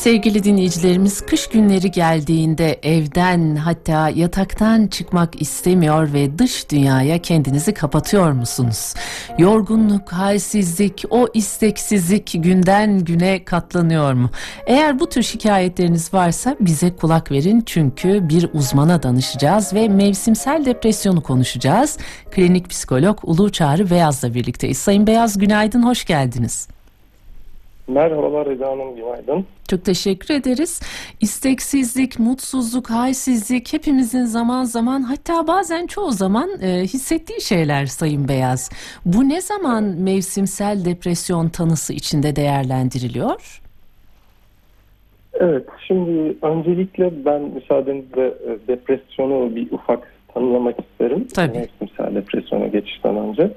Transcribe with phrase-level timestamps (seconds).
[0.00, 8.32] Sevgili dinleyicilerimiz kış günleri geldiğinde evden hatta yataktan çıkmak istemiyor ve dış dünyaya kendinizi kapatıyor
[8.32, 8.94] musunuz?
[9.38, 14.30] Yorgunluk, halsizlik, o isteksizlik günden güne katlanıyor mu?
[14.66, 21.22] Eğer bu tür şikayetleriniz varsa bize kulak verin çünkü bir uzmana danışacağız ve mevsimsel depresyonu
[21.22, 21.98] konuşacağız.
[22.30, 24.78] Klinik psikolog Ulu Çağrı Beyaz'la birlikteyiz.
[24.78, 26.68] Sayın Beyaz günaydın, hoş geldiniz.
[27.90, 29.46] Merhabalar Eda Hanım, günaydın.
[29.70, 30.80] Çok teşekkür ederiz.
[31.20, 38.70] İsteksizlik, mutsuzluk, halsizlik hepimizin zaman zaman hatta bazen çoğu zaman e, hissettiği şeyler Sayın Beyaz.
[39.04, 43.60] Bu ne zaman mevsimsel depresyon tanısı içinde değerlendiriliyor?
[45.34, 51.26] Evet, şimdi öncelikle ben müsaadenizle e, depresyonu bir ufak tanımlamak isterim.
[51.34, 51.58] Tabii.
[51.58, 53.50] Mevsimsel depresyona geçişten önce.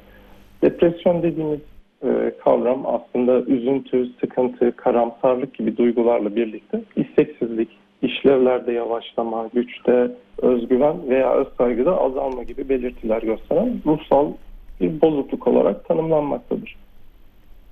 [0.61, 1.59] Depresyon dediğimiz
[2.03, 7.69] e, kavram aslında üzüntü, sıkıntı, karamsarlık gibi duygularla birlikte isteksizlik,
[8.01, 14.31] işlevlerde yavaşlama, güçte, özgüven veya öz saygıda azalma gibi belirtiler gösteren ruhsal
[14.81, 16.75] bir bozukluk olarak tanımlanmaktadır.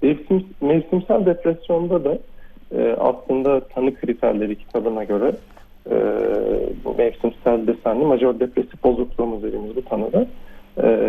[0.02, 2.18] Mevsim, mevsimsel depresyonda da
[2.78, 5.32] e, aslında tanı kriterleri kitabına göre
[5.90, 5.96] e,
[6.86, 10.28] bu mevsimsel desenli majör depresif bozukluğumuz dediğimiz bu tanıda
[10.84, 11.08] e,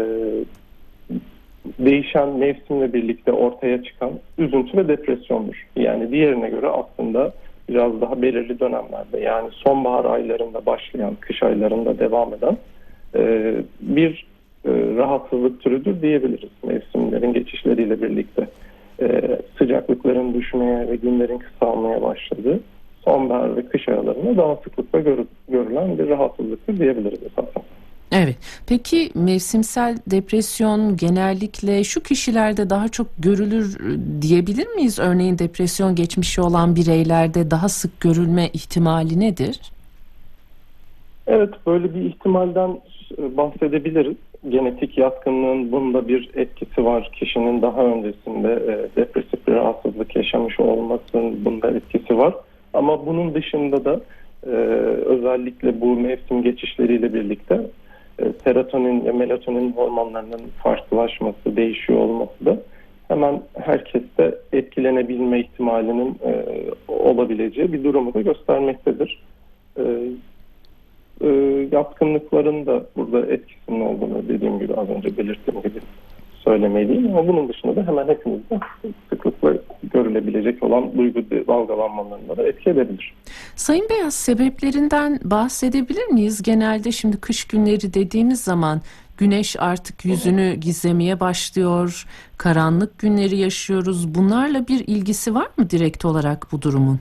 [1.79, 5.67] değişen mevsimle birlikte ortaya çıkan üzüntü ve depresyondur.
[5.77, 7.33] Yani diğerine göre aslında
[7.69, 12.57] biraz daha belirli dönemlerde yani sonbahar aylarında başlayan, kış aylarında devam eden
[13.15, 14.27] e, bir
[14.65, 18.47] e, rahatsızlık türüdür diyebiliriz mevsimlerin geçişleriyle birlikte.
[19.01, 22.61] E, sıcaklıkların düşmeye ve günlerin kısalmaya başladığı
[23.05, 25.01] sonbahar ve kış aylarında daha sıklıkla
[25.49, 27.52] görülen bir rahatsızlıktır diyebiliriz esasen.
[28.13, 28.37] Evet.
[28.67, 33.79] Peki mevsimsel depresyon genellikle şu kişilerde daha çok görülür
[34.23, 34.99] diyebilir miyiz?
[34.99, 39.61] Örneğin depresyon geçmişi olan bireylerde daha sık görülme ihtimali nedir?
[41.27, 42.81] Evet, böyle bir ihtimalden
[43.19, 44.17] e, bahsedebiliriz.
[44.49, 47.11] Genetik yatkınlığın bunda bir etkisi var.
[47.13, 52.35] Kişinin daha öncesinde e, depresif bir rahatsızlık yaşamış olmasının bunda etkisi var.
[52.75, 54.01] Ama bunun dışında da
[54.47, 54.51] e,
[55.07, 57.82] özellikle bu mevsim geçişleriyle birlikte e,
[58.45, 62.59] serotonin ve melatonin hormonlarının farklılaşması, değişiyor olması da
[63.09, 66.45] hemen herkeste etkilenebilme ihtimalinin e,
[66.89, 69.23] olabileceği bir durumu da göstermektedir.
[69.79, 69.83] E,
[71.21, 71.29] e,
[71.73, 75.81] yatkınlıkların da burada etkisinin olduğunu dediğim gibi az önce belirttiğim gibi
[76.45, 78.61] söylemeliyim ama bunun dışında da hemen hepimizde
[79.11, 83.15] sıklıkla görülebilecek olan duygu dalgalanmalarına da etki edebilir.
[83.57, 86.43] Sayın Beyaz sebeplerinden bahsedebilir miyiz?
[86.43, 88.81] Genelde şimdi kış günleri dediğimiz zaman
[89.19, 92.07] güneş artık yüzünü gizlemeye başlıyor,
[92.39, 94.15] karanlık günleri yaşıyoruz.
[94.15, 97.01] Bunlarla bir ilgisi var mı direkt olarak bu durumun?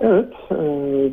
[0.00, 0.56] Evet, e,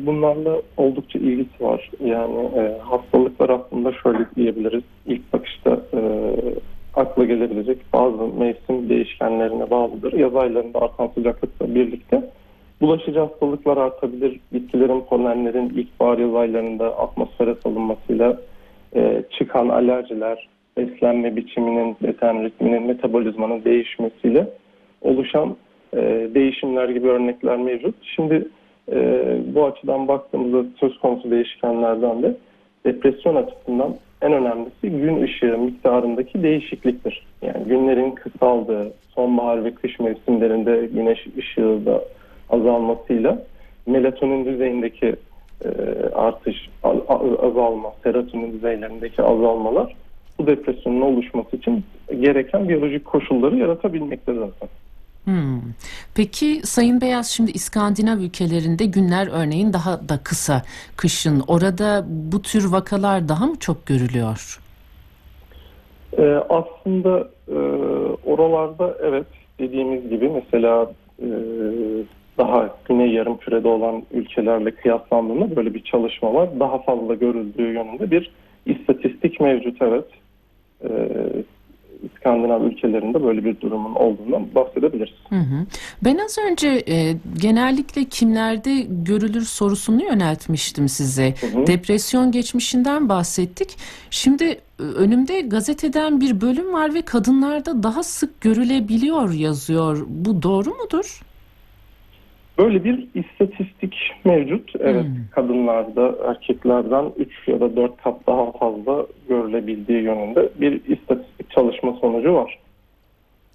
[0.06, 1.90] bunlarla oldukça ilgisi var.
[2.04, 4.82] Yani e, hastalıklar aslında şöyle diyebiliriz.
[5.06, 6.00] İlk bakışta e,
[6.94, 10.12] akla gelebilecek bazı mevsim değişkenlerine bağlıdır.
[10.12, 12.30] Yaz aylarında artan sıcaklıkla birlikte
[12.80, 14.40] bulaşıcı hastalıklar artabilir.
[14.52, 18.40] Bitkilerin, polenlerin ilkbahar yaz aylarında atmosfere salınmasıyla
[18.96, 24.48] e, çıkan alerjiler, beslenme biçiminin, beten ritminin, metabolizmanın değişmesiyle
[25.02, 25.56] oluşan
[25.94, 27.94] e, değişimler gibi örnekler mevcut.
[28.02, 28.48] Şimdi
[28.92, 32.36] e, bu açıdan baktığımızda söz konusu değişkenlerden de
[32.86, 37.26] depresyon açısından en önemlisi gün ışığı miktarındaki değişikliktir.
[37.42, 42.04] Yani günlerin kısaldığı, sonbahar ve kış mevsimlerinde güneş ışığı da
[42.50, 43.42] azalmasıyla
[43.86, 45.16] melatonin düzeyindeki
[45.64, 45.68] e,
[46.14, 46.70] artış,
[47.38, 49.96] azalma, serotonin düzeylerindeki azalmalar
[50.38, 51.84] bu depresyonun oluşması için
[52.20, 54.68] gereken biyolojik koşulları yaratabilmekte zaten.
[55.26, 55.60] Hmm.
[56.14, 60.62] Peki Sayın Beyaz şimdi İskandinav ülkelerinde günler örneğin daha da kısa
[60.96, 61.42] kışın.
[61.48, 64.60] Orada bu tür vakalar daha mı çok görülüyor?
[66.18, 67.58] Ee, aslında e,
[68.24, 69.26] oralarda evet
[69.58, 70.92] dediğimiz gibi mesela
[71.22, 71.28] e,
[72.38, 76.48] daha güney yarım kürede olan ülkelerle kıyaslandığında böyle bir çalışma var.
[76.60, 78.30] Daha fazla görüldüğü yönünde bir
[78.66, 80.06] istatistik mevcut evet.
[80.84, 80.90] E,
[82.26, 85.14] İskandinav ülkelerinde böyle bir durumun olduğundan bahsedebiliriz.
[85.28, 85.66] Hı hı.
[86.04, 86.94] Ben az önce e,
[87.42, 91.34] genellikle kimlerde görülür sorusunu yöneltmiştim size.
[91.40, 91.66] Hı hı.
[91.66, 93.76] Depresyon geçmişinden bahsettik.
[94.10, 100.06] Şimdi e, önümde gazeteden bir bölüm var ve kadınlarda daha sık görülebiliyor yazıyor.
[100.08, 101.20] Bu doğru mudur?
[102.58, 103.94] Böyle bir istatistik
[104.24, 104.72] mevcut.
[104.80, 105.16] Evet hmm.
[105.30, 112.34] kadınlarda erkeklerden 3 ya da 4 kat daha fazla görülebildiği yönünde bir istatistik çalışma sonucu
[112.34, 112.58] var.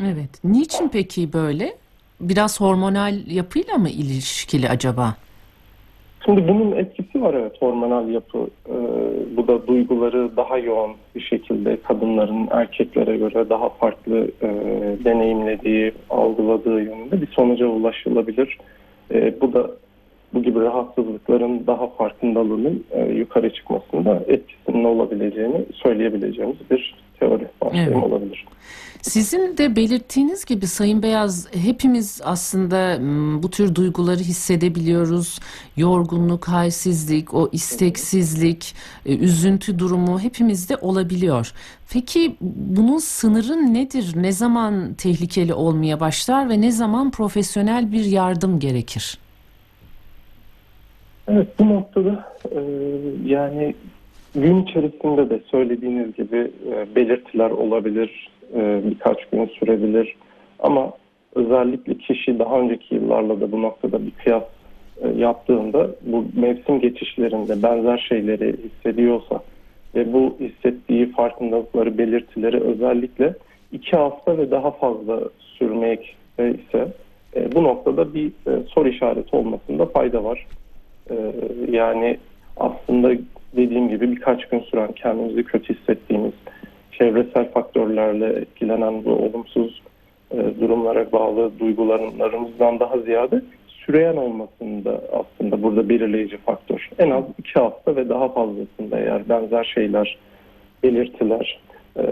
[0.04, 0.44] Evet.
[0.44, 1.82] Niçin peki böyle?
[2.22, 5.16] biraz hormonal yapıyla mı ilişkili acaba?
[6.26, 8.38] Şimdi bunun etkisi var evet hormonal yapı.
[8.70, 8.74] Ee,
[9.38, 14.48] bu da duyguları daha yoğun bir şekilde kadınların erkeklere göre daha farklı e,
[15.06, 18.58] deneyimlediği, algıladığı yönünde bir sonuca ulaşılabilir.
[19.14, 19.72] E, bu da
[20.34, 28.04] bu gibi rahatsızlıkların daha farkındalığının e, yukarı çıkmasında etkisinin olabileceğini söyleyebileceğimiz bir teori varsayım evet.
[28.04, 28.46] olabilir.
[29.02, 32.98] Sizin de belirttiğiniz gibi Sayın Beyaz hepimiz aslında
[33.44, 35.40] bu tür duyguları hissedebiliyoruz.
[35.78, 38.76] Yorgunluk, halsizlik, o isteksizlik,
[39.06, 41.54] e, üzüntü durumu hepimizde olabiliyor.
[41.94, 44.14] Peki bunun sınırı nedir?
[44.16, 49.18] Ne zaman tehlikeli olmaya başlar ve ne zaman profesyonel bir yardım gerekir?
[51.28, 52.60] Evet bu noktada e,
[53.26, 53.76] yani
[54.36, 60.16] gün içerisinde de söylediğiniz gibi e, belirtiler olabilir, e, birkaç gün sürebilir.
[60.60, 60.92] Ama
[61.36, 64.44] özellikle kişi daha önceki yıllarla da bu noktada bir kıyas
[65.02, 69.40] e, yaptığında bu mevsim geçişlerinde benzer şeyleri hissediyorsa
[69.96, 73.34] ve bu hissettiği farkındalıkları, belirtileri özellikle
[73.72, 76.88] iki hafta ve daha fazla sürmek ise
[77.56, 78.32] bu noktada bir
[78.68, 80.48] soru işareti olmasında fayda var.
[81.70, 82.18] Yani
[82.58, 83.12] aslında
[83.56, 86.34] dediğim gibi birkaç gün süren kendimizi kötü hissettiğimiz
[86.92, 89.82] çevresel faktörlerle etkilenen bu olumsuz
[90.32, 96.90] e, durumlara bağlı duygularımızdan daha ziyade süreyen olmasında aslında burada belirleyici faktör.
[97.00, 100.18] En az iki hafta ve daha fazlasında eğer benzer şeyler,
[100.84, 101.60] belirtiler
[101.98, 102.04] e,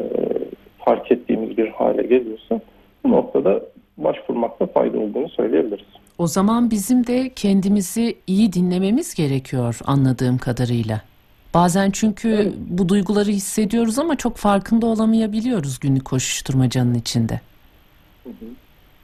[0.78, 2.62] fark ettiğimiz bir hale geliyorsa
[3.04, 3.62] bu noktada
[3.98, 5.88] başvurmakta fayda olduğunu söyleyebiliriz.
[6.18, 11.02] O zaman bizim de kendimizi iyi dinlememiz gerekiyor anladığım kadarıyla.
[11.54, 12.54] Bazen çünkü evet.
[12.70, 17.42] bu duyguları hissediyoruz ama çok farkında olamayabiliyoruz günlük koşuşturmacanın içinde.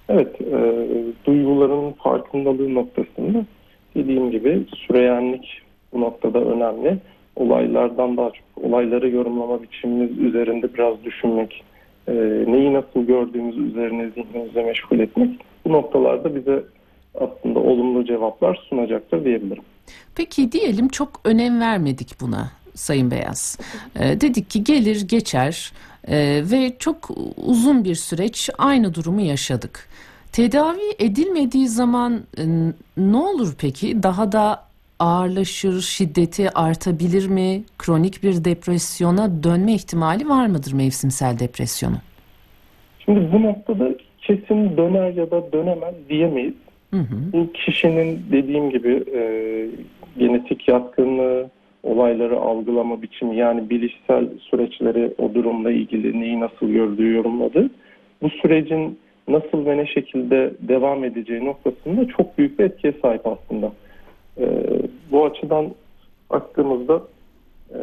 [0.09, 0.85] Evet, e,
[1.25, 3.45] duyguların farkındalığı noktasında
[3.95, 5.61] dediğim gibi süreyenlik
[5.93, 6.97] bu noktada önemli.
[7.35, 11.63] Olaylardan daha çok olayları yorumlama biçimimiz üzerinde biraz düşünmek,
[12.07, 12.13] e,
[12.47, 16.63] neyi nasıl gördüğümüz üzerine zihnimizi meşgul etmek bu noktalarda bize
[17.15, 19.63] aslında olumlu cevaplar sunacaktır diyebilirim.
[20.15, 23.59] Peki diyelim çok önem vermedik buna Sayın Beyaz.
[23.99, 25.71] E, dedik ki gelir geçer
[26.07, 29.89] e, ve çok uzun bir süreç aynı durumu yaşadık.
[30.31, 32.43] Tedavi edilmediği zaman e,
[32.97, 34.03] ne olur peki?
[34.03, 34.65] Daha da
[34.99, 37.63] ağırlaşır, şiddeti artabilir mi?
[37.77, 41.95] Kronik bir depresyona dönme ihtimali var mıdır mevsimsel depresyonu?
[42.99, 43.89] Şimdi bu noktada
[44.21, 46.53] kesin döner ya da dönemez diyemeyiz.
[47.33, 49.21] Bu kişinin dediğim gibi e,
[50.17, 51.49] genetik yatkınlığı,
[51.83, 57.69] olayları algılama biçimi yani bilişsel süreçleri o durumla ilgili neyi nasıl gördüğü yorumladı.
[58.21, 63.71] Bu sürecin nasıl ve ne şekilde devam edeceği noktasında çok büyük bir etkiye sahip aslında.
[64.37, 64.45] E,
[65.11, 65.65] bu açıdan
[66.29, 67.01] baktığımızda
[67.69, 67.79] e,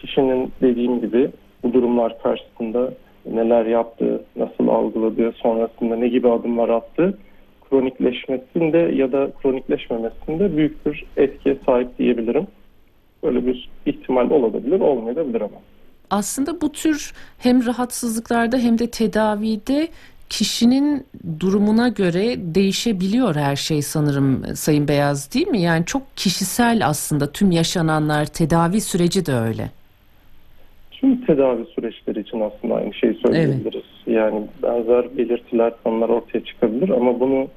[0.00, 1.30] kişinin dediğim gibi
[1.62, 2.92] bu durumlar karşısında
[3.26, 7.18] neler yaptığı, nasıl algıladığı, sonrasında ne gibi adımlar attığı
[7.70, 12.46] kronikleşmesinde ya da kronikleşmemesinde büyük bir etkiye sahip diyebilirim.
[13.22, 15.56] Böyle bir ihtimal olabilir, olmayabilir ama.
[16.10, 19.88] Aslında bu tür hem rahatsızlıklarda hem de tedavide
[20.30, 21.06] kişinin
[21.40, 25.60] durumuna göre değişebiliyor her şey sanırım Sayın Beyaz değil mi?
[25.60, 29.70] Yani çok kişisel aslında tüm yaşananlar, tedavi süreci de öyle.
[30.90, 33.82] Tüm tedavi süreçleri için aslında aynı şeyi söyleyebiliriz.
[34.06, 34.16] Evet.
[34.16, 37.48] Yani benzer belirtiler, konular ortaya çıkabilir ama bunu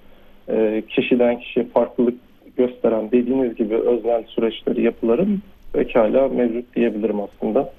[0.49, 2.15] e, kişiden kişiye farklılık
[2.57, 5.41] gösteren dediğiniz gibi öznel süreçleri yapıların
[5.73, 7.73] pekala mevcut diyebilirim aslında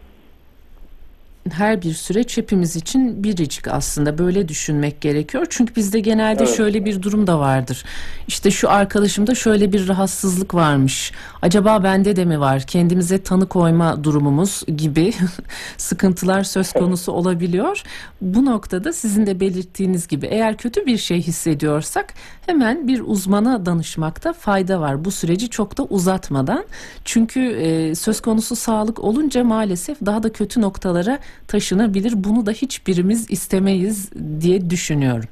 [1.52, 5.46] her bir süreç hepimiz için biricik aslında böyle düşünmek gerekiyor.
[5.50, 6.56] Çünkü bizde genelde evet.
[6.56, 7.84] şöyle bir durum da vardır.
[8.28, 11.12] İşte şu arkadaşımda şöyle bir rahatsızlık varmış.
[11.42, 12.62] Acaba bende de mi var?
[12.62, 15.12] Kendimize tanı koyma durumumuz gibi
[15.76, 17.82] sıkıntılar söz konusu olabiliyor.
[18.20, 22.14] Bu noktada sizin de belirttiğiniz gibi eğer kötü bir şey hissediyorsak
[22.46, 25.04] hemen bir uzmana danışmakta fayda var.
[25.04, 26.64] Bu süreci çok da uzatmadan.
[27.04, 32.12] Çünkü e, söz konusu sağlık olunca maalesef daha da kötü noktalara taşınabilir.
[32.16, 34.10] Bunu da hiçbirimiz istemeyiz
[34.40, 35.28] diye düşünüyorum.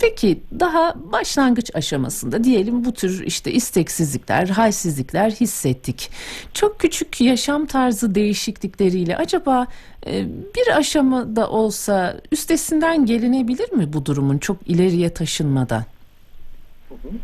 [0.00, 6.10] Peki daha başlangıç aşamasında diyelim bu tür işte isteksizlikler, halsizlikler hissettik.
[6.54, 9.66] Çok küçük yaşam tarzı değişiklikleriyle acaba
[10.06, 10.24] e,
[10.56, 15.82] bir aşamada olsa üstesinden gelinebilir mi bu durumun çok ileriye taşınmadan?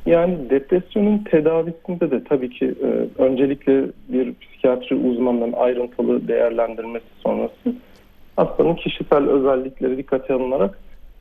[0.07, 7.75] Yani depresyonun tedavisinde de tabii ki e, öncelikle bir psikiyatri uzmanının ayrıntılı değerlendirmesi sonrası
[8.37, 10.79] hastanın kişisel özellikleri dikkate alınarak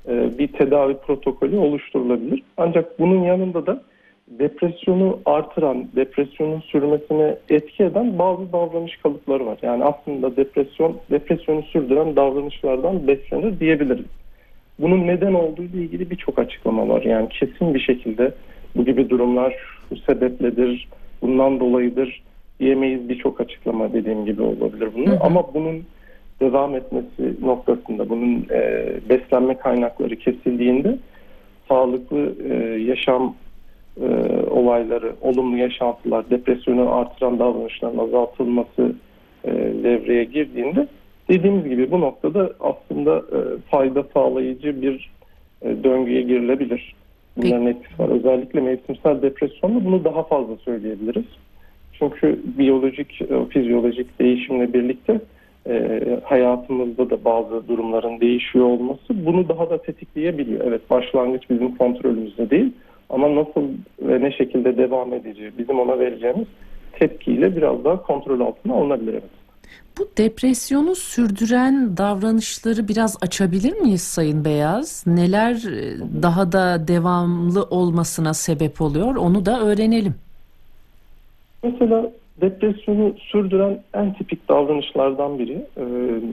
[0.08, 2.44] e, bir tedavi protokolü oluşturulabilir.
[2.58, 3.82] Ancak bunun yanında da
[4.28, 9.58] depresyonu artıran, depresyonun sürmesine etki eden bazı davranış kalıpları var.
[9.62, 14.06] Yani aslında depresyon, depresyonu sürdüren davranışlardan beslenir diyebiliriz.
[14.80, 17.02] Bunun neden olduğu ile ilgili birçok açıklama var.
[17.02, 18.34] Yani kesin bir şekilde
[18.76, 19.56] bu gibi durumlar
[19.92, 20.88] bu sebepledir,
[21.22, 22.24] bundan dolayıdır
[22.60, 25.18] diyemeyiz birçok açıklama dediğim gibi olabilir bunun.
[25.22, 25.84] Ama bunun
[26.42, 30.98] devam etmesi noktasında bunun e, beslenme kaynakları kesildiğinde
[31.68, 33.36] sağlıklı e, yaşam
[34.02, 34.08] e,
[34.50, 38.96] olayları, olumlu yaşantılar, depresyonu artıran davranışların azaltılması
[39.44, 39.52] e,
[39.84, 40.88] devreye girdiğinde
[41.30, 43.40] dediğimiz gibi bu noktada aslında e,
[43.72, 45.12] fayda sağlayıcı bir
[45.62, 46.96] e, döngüye girilebilir.
[47.38, 48.10] Bunların etkisi var.
[48.10, 51.26] Özellikle mevsimsel depresyonda bunu daha fazla söyleyebiliriz.
[51.94, 55.20] Çünkü biyolojik, e, fizyolojik değişimle birlikte
[55.68, 60.66] e, hayatımızda da bazı durumların değişiyor olması bunu daha da tetikleyebiliyor.
[60.66, 62.72] Evet başlangıç bizim kontrolümüzde değil
[63.10, 63.62] ama nasıl
[64.02, 66.48] ve ne şekilde devam edeceği bizim ona vereceğimiz
[67.00, 69.14] tepkiyle biraz daha kontrol altına alınabilir.
[69.14, 69.24] Evet.
[70.00, 75.04] Bu depresyonu sürdüren davranışları biraz açabilir miyiz Sayın Beyaz?
[75.08, 80.16] Neler e, daha da devamlı olmasına sebep oluyor onu da öğrenelim.
[81.64, 85.84] Mesela depresyonu sürdüren en tipik davranışlardan biri e,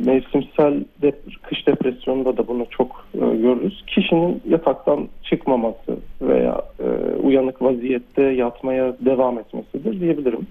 [0.07, 3.85] mevsimsel dep kış depresyonunda da bunu çok e, görürüz.
[3.87, 10.47] Kişinin yataktan çıkmaması veya e, uyanık vaziyette yatmaya devam etmesidir diyebilirim.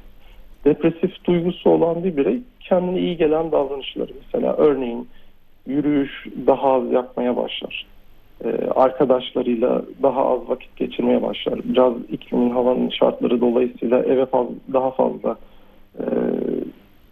[0.66, 5.08] Depresif duygusu olan bir birey kendine iyi gelen davranışları mesela örneğin
[5.68, 7.86] yürüyüş daha az yapmaya başlar.
[8.46, 11.60] Ee, arkadaşlarıyla daha az vakit geçirmeye başlar.
[11.64, 15.38] Biraz iklimin havanın şartları dolayısıyla eve fazla, daha fazla
[16.00, 16.06] e,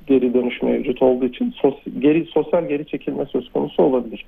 [0.08, 4.26] geri dönüş mevcut olduğu için sos, geri sosyal geri çekilme söz konusu olabilir.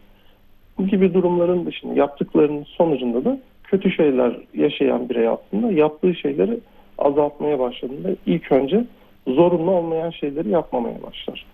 [0.78, 6.60] Bu gibi durumların dışında yaptıklarının sonucunda da kötü şeyler yaşayan birey aslında yaptığı şeyleri
[6.98, 8.86] azaltmaya başladığında ilk önce
[9.28, 11.46] zorunlu olmayan şeyleri yapmamaya başlar.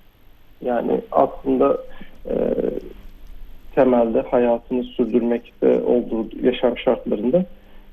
[0.61, 1.77] Yani aslında
[2.29, 2.35] e,
[3.77, 7.45] temelde hayatını sürdürmekte olduğu yaşam şartlarında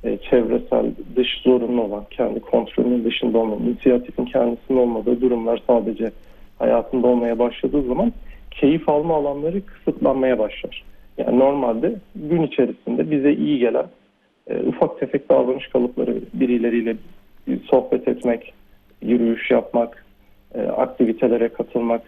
[0.05, 0.87] e, çevresel
[1.17, 6.11] dış zorunlu olan kendi kontrolünün dışında olmayan inisiyatifin kendisinin olmadığı durumlar sadece
[6.59, 8.13] hayatında olmaya başladığı zaman
[8.51, 10.85] keyif alma alanları kısıtlanmaya başlar.
[11.19, 13.87] Yani normalde gün içerisinde bize iyi gelen
[14.47, 16.97] e, ufak tefek davranış kalıpları birileriyle
[17.71, 18.55] sohbet etmek,
[19.03, 20.05] yürüyüş yapmak,
[20.55, 22.03] e, aktivitelere katılmak.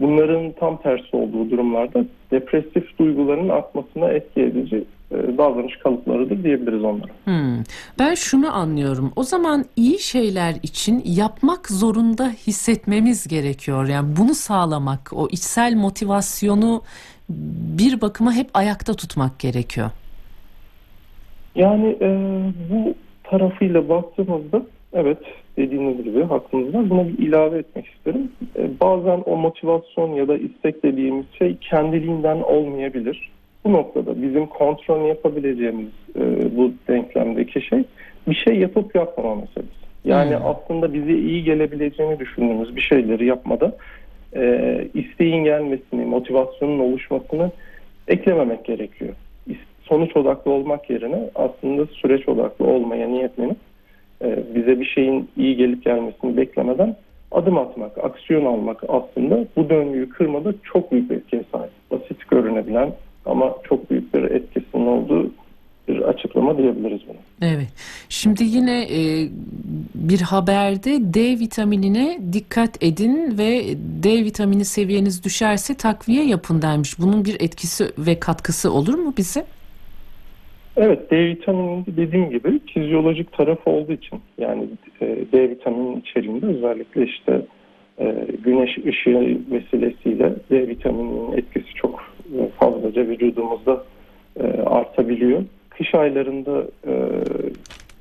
[0.00, 7.10] Bunların tam tersi olduğu durumlarda depresif duyguların artmasına etki edici e, davranış kalıplarıdır diyebiliriz onlara.
[7.24, 7.62] Hmm.
[7.98, 9.12] Ben şunu anlıyorum.
[9.16, 13.86] O zaman iyi şeyler için yapmak zorunda hissetmemiz gerekiyor.
[13.86, 16.82] Yani bunu sağlamak, o içsel motivasyonu
[17.78, 19.90] bir bakıma hep ayakta tutmak gerekiyor.
[21.54, 22.08] Yani e,
[22.70, 24.62] bu tarafıyla baktığımızda
[24.92, 25.18] evet
[25.56, 26.90] dediğiniz gibi hakkınız var.
[26.90, 28.30] Buna bir ilave etmek isterim.
[28.58, 33.30] E, bazen o motivasyon ya da istek dediğimiz şey kendiliğinden olmayabilir.
[33.64, 37.84] Bu noktada bizim kontrol yapabileceğimiz e, bu denklemdeki şey
[38.28, 39.86] bir şey yapıp yapmama meselesi.
[40.04, 40.46] Yani hmm.
[40.46, 43.76] aslında bize iyi gelebileceğini düşündüğümüz bir şeyleri yapmada
[44.36, 47.50] e, isteğin gelmesini, motivasyonun oluşmasını
[48.08, 49.14] eklememek gerekiyor.
[49.82, 53.56] Sonuç odaklı olmak yerine aslında süreç odaklı olmaya niyetlenip
[54.54, 56.96] bize bir şeyin iyi gelip gelmesini beklemeden
[57.32, 61.70] adım atmak, aksiyon almak aslında bu döngüyü kırmada çok büyük bir etkiye sahip.
[61.90, 62.92] Basit görünebilen
[63.26, 65.30] ama çok büyük bir etkisinin olduğu
[65.88, 67.50] bir açıklama diyebiliriz buna.
[67.50, 67.68] Evet.
[68.08, 69.28] Şimdi yine e,
[69.94, 73.64] bir haberde D vitaminine dikkat edin ve
[74.02, 76.98] D vitamini seviyeniz düşerse takviye yapın denmiş.
[76.98, 79.46] Bunun bir etkisi ve katkısı olur mu bize?
[80.76, 84.64] Evet D vitamini dediğim gibi fizyolojik tarafı olduğu için yani
[85.00, 87.42] e, D vitaminin içeriğinde özellikle işte
[87.98, 92.02] e, güneş ışığı vesilesiyle D vitamininin etkisi çok
[92.38, 93.84] e, fazlaca vücudumuzda
[94.66, 95.44] artabiliyor.
[95.70, 96.66] Kış aylarında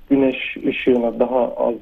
[0.10, 1.76] güneş ışığına daha az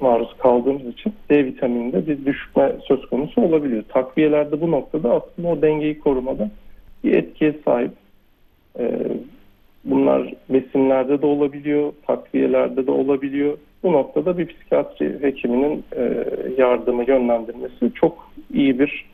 [0.00, 3.82] maruz kaldığımız için D vitamininde bir düşme söz konusu olabiliyor.
[3.88, 6.50] Takviyelerde bu noktada aslında o dengeyi korumada
[7.04, 8.01] bir etkiye sahip.
[8.78, 8.98] Ee,
[9.84, 13.58] bunlar besinlerde de olabiliyor, takviyelerde de olabiliyor.
[13.82, 16.24] Bu noktada bir psikiyatri hekiminin e,
[16.58, 19.11] yardımı yönlendirmesi çok iyi bir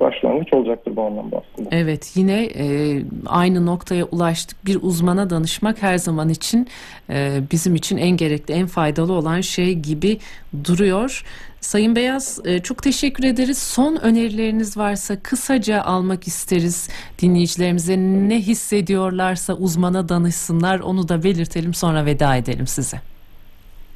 [0.00, 1.68] başlangıç olacaktır bu anlamda aslında.
[1.72, 4.66] Evet yine e, aynı noktaya ulaştık.
[4.66, 6.66] Bir uzmana danışmak her zaman için
[7.10, 10.18] e, bizim için en gerekli, en faydalı olan şey gibi
[10.64, 11.24] duruyor.
[11.60, 13.58] Sayın Beyaz e, çok teşekkür ederiz.
[13.58, 16.90] Son önerileriniz varsa kısaca almak isteriz.
[17.22, 22.96] Dinleyicilerimize ne hissediyorlarsa uzmana danışsınlar onu da belirtelim sonra veda edelim size.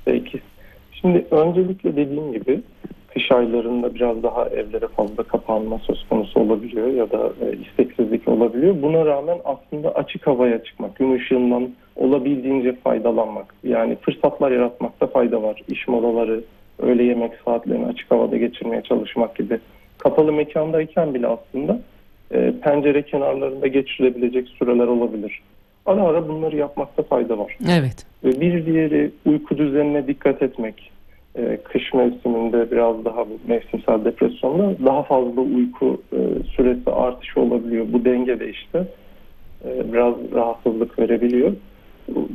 [0.05, 0.41] Peki.
[0.93, 2.63] Şimdi öncelikle dediğim gibi
[3.15, 8.83] kış aylarında biraz daha evlere fazla kapanma söz konusu olabiliyor ya da e, isteksizlik olabiliyor.
[8.83, 13.55] Buna rağmen aslında açık havaya çıkmak, gün ışığından olabildiğince faydalanmak.
[13.65, 15.63] Yani fırsatlar yaratmakta fayda var.
[15.69, 16.41] İş molaları,
[16.79, 19.59] öğle yemek saatlerini açık havada geçirmeye çalışmak gibi.
[19.99, 21.81] Kapalı mekandayken bile aslında
[22.31, 25.43] e, pencere kenarlarında geçirilebilecek süreler olabilir.
[25.87, 27.57] Ara ara bunları yapmakta fayda var.
[27.71, 28.07] Evet.
[28.25, 30.91] Ve bir diğeri uyku düzenine dikkat etmek.
[31.37, 36.19] Ee, kış mevsiminde biraz daha mevsimsel depresyonda daha fazla uyku e,
[36.57, 37.87] süresi artışı olabiliyor.
[37.93, 38.85] Bu denge de işte
[39.65, 41.53] e, biraz rahatsızlık verebiliyor.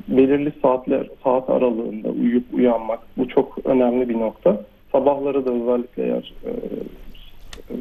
[0.08, 4.62] Belirli saatler saat aralığında uyuyup uyanmak bu çok önemli bir nokta.
[4.92, 6.52] Sabahları da özellikle eğer e,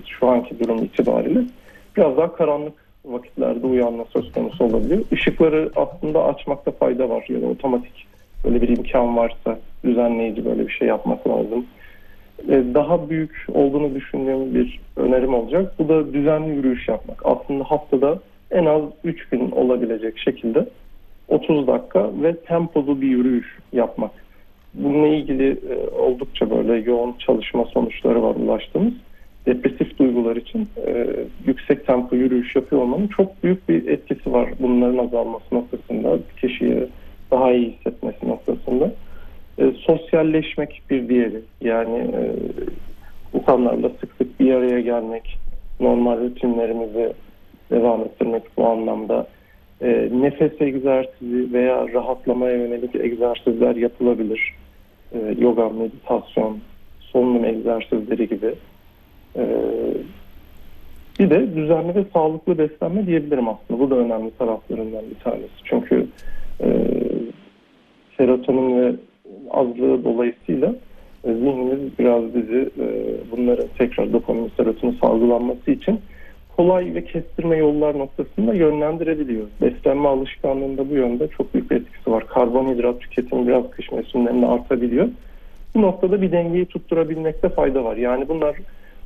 [0.07, 1.41] şu anki durum itibariyle
[1.97, 5.03] biraz daha karanlık vakitlerde uyanma söz konusu olabiliyor.
[5.11, 8.07] Işıkları aslında açmakta fayda var ya da otomatik
[8.45, 11.67] böyle bir imkan varsa düzenleyici böyle bir şey yapmak lazım.
[12.49, 15.75] Ee, daha büyük olduğunu düşündüğüm bir önerim olacak.
[15.79, 17.27] Bu da düzenli yürüyüş yapmak.
[17.27, 18.19] Aslında haftada
[18.51, 20.69] en az 3 gün olabilecek şekilde
[21.29, 24.11] 30 dakika ve tempolu bir yürüyüş yapmak.
[24.75, 28.95] Bununla ilgili e, oldukça böyle yoğun çalışma sonuçları var ulaştığımız.
[29.47, 31.07] Depresif duygular için e,
[31.47, 36.19] yüksek tempo yürüyüş yapıyor olmanın çok büyük bir etkisi var bunların azalması noktasında.
[36.41, 36.89] Kişiye
[37.31, 38.93] daha iyi hissetmesi noktasında.
[39.59, 41.41] E, sosyalleşmek bir diğeri.
[41.61, 42.33] Yani e,
[43.39, 45.39] insanlarla sık sık bir araya gelmek,
[45.81, 47.13] normal rutinlerimizi
[47.71, 49.27] devam ettirmek bu anlamda.
[49.83, 54.55] E, nefes egzersizi veya rahatlamaya yönelik egzersizler yapılabilir.
[55.13, 56.59] E, yoga, meditasyon,
[57.01, 58.55] solunum egzersizleri gibi.
[59.37, 59.45] E,
[61.19, 63.81] bir de düzenli ve sağlıklı beslenme diyebilirim aslında.
[63.81, 65.55] Bu da önemli taraflarından bir tanesi.
[65.65, 66.07] Çünkü
[66.61, 66.69] e,
[68.17, 68.95] serotonin ve
[69.51, 70.75] azlığı dolayısıyla
[71.25, 72.87] e, zihnimiz biraz bizi e,
[73.31, 76.01] bunların tekrar dopamin serotonin salgılanması için
[76.57, 79.47] kolay ve kestirme yollar noktasında yönlendirebiliyor.
[79.63, 82.27] Beslenme alışkanlığında bu yönde çok büyük bir etkisi var.
[82.27, 85.09] Karbonhidrat tüketimi biraz kış mevsimlerinde artabiliyor.
[85.75, 87.97] Bu noktada bir dengeyi tutturabilmekte fayda var.
[87.97, 88.57] Yani bunlar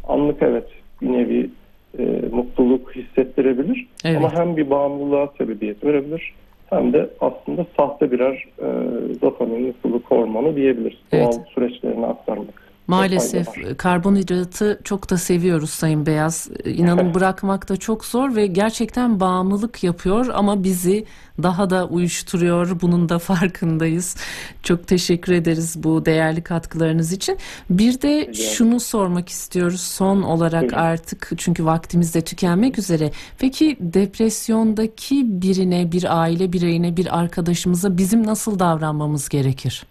[0.08, 0.66] anlık evet
[1.02, 1.50] bir nevi
[1.98, 3.86] e, mutluluk hissettirebilir.
[4.04, 4.16] Evet.
[4.16, 6.32] Ama hem bir bağımlılığa sebebiyet verebilir
[6.70, 8.66] hem de aslında sahte birer e,
[9.20, 10.98] dopamin mutluluk hormonu diyebiliriz.
[11.12, 11.24] Evet.
[11.24, 12.67] Doğal süreçlerini aktarmak.
[12.88, 13.48] Maalesef
[13.78, 16.48] karbonhidratı çok da seviyoruz Sayın Beyaz.
[16.64, 21.04] İnanın bırakmak da çok zor ve gerçekten bağımlılık yapıyor ama bizi
[21.42, 22.80] daha da uyuşturuyor.
[22.80, 24.16] Bunun da farkındayız.
[24.62, 27.38] Çok teşekkür ederiz bu değerli katkılarınız için.
[27.70, 33.12] Bir de şunu sormak istiyoruz son olarak artık çünkü vaktimiz de tükenmek üzere.
[33.38, 39.86] Peki depresyondaki birine, bir aile bireyine, bir arkadaşımıza bizim nasıl davranmamız gerekir?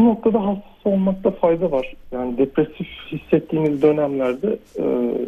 [0.00, 1.94] Bu noktada hassas olmakta fayda var.
[2.12, 4.84] Yani depresif hissettiğimiz dönemlerde e,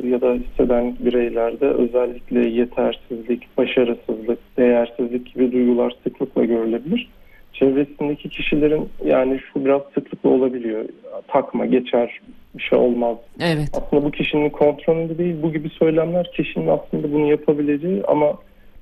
[0.09, 7.09] ya da hisseden bireylerde özellikle yetersizlik, başarısızlık, değersizlik gibi duygular sıklıkla görülebilir.
[7.53, 10.85] Çevresindeki kişilerin yani şu biraz sıklıkla olabiliyor.
[11.29, 12.21] Takma, geçer,
[12.55, 13.17] bir şey olmaz.
[13.41, 13.69] Evet.
[13.73, 15.37] Aslında bu kişinin kontrolünde değil.
[15.43, 18.35] Bu gibi söylemler kişinin aslında bunu yapabileceği ama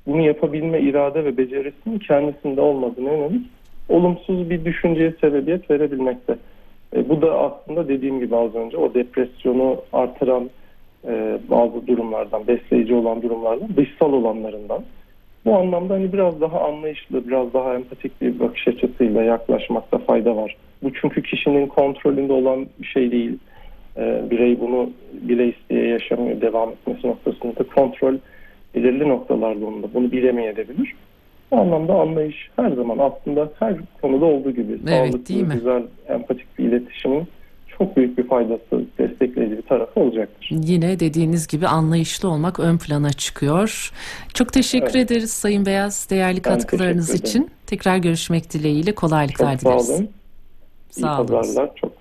[0.07, 3.60] bunu yapabilme irade ve becerisinin kendisinde olmadığını yönelik
[3.90, 6.37] olumsuz bir düşünceye sebebiyet verebilmekte.
[6.96, 10.50] E, bu da aslında dediğim gibi az önce o depresyonu artıran
[11.09, 14.83] e, bazı durumlardan, besleyici olan durumlardan, dışsal olanlarından.
[15.44, 20.57] Bu anlamda hani biraz daha anlayışlı, biraz daha empatik bir bakış açısıyla yaklaşmakta fayda var.
[20.83, 23.38] Bu çünkü kişinin kontrolünde olan bir şey değil.
[23.96, 28.14] E, birey bunu bile isteye yaşamıyor, devam etmesi noktasında kontrol
[28.74, 29.94] belirli noktalarda onda.
[29.94, 30.94] Bunu bilemeyebilir.
[31.51, 36.65] Bu anlamda anlayış her zaman aslında her konuda olduğu gibi evet, sağlıklı, güzel, empatik bir
[36.65, 37.29] iletişimin
[37.79, 40.49] çok büyük bir faydası, destekleyici bir tarafı olacaktır.
[40.51, 43.93] Yine dediğiniz gibi anlayışlı olmak ön plana çıkıyor.
[44.35, 45.11] Çok teşekkür evet.
[45.11, 47.51] ederiz Sayın Beyaz değerli ben katkılarınız için.
[47.67, 49.87] Tekrar görüşmek dileğiyle kolaylıklar çok dileriz.
[49.87, 50.09] Sağ olun.
[50.91, 51.27] Sağ İyi olun.
[51.27, 51.71] pazarlar.
[51.77, 51.93] Çok.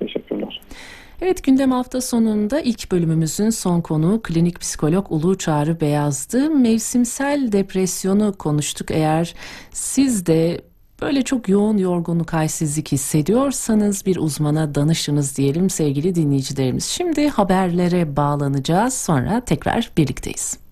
[1.22, 6.50] Evet gündem hafta sonunda ilk bölümümüzün son konu klinik psikolog Ulu Çağrı Beyaz'dı.
[6.50, 8.92] Mevsimsel depresyonu konuştuk.
[8.92, 9.36] Eğer
[9.72, 10.62] siz de
[11.02, 16.86] Böyle çok yoğun yorgunluk, halsizlik hissediyorsanız bir uzmana danışınız diyelim sevgili dinleyicilerimiz.
[16.86, 20.69] Şimdi haberlere bağlanacağız sonra tekrar birlikteyiz.